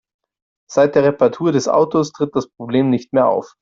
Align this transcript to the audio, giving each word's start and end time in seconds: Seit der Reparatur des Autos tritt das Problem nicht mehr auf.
Seit 0.67 0.95
der 0.95 1.03
Reparatur 1.03 1.51
des 1.51 1.67
Autos 1.67 2.11
tritt 2.11 2.35
das 2.35 2.49
Problem 2.49 2.89
nicht 2.89 3.13
mehr 3.13 3.27
auf. 3.27 3.53